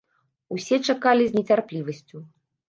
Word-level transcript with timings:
Усе 0.55 0.79
чакалі 0.93 1.27
з 1.27 1.37
нецярплівасцю. 1.37 2.25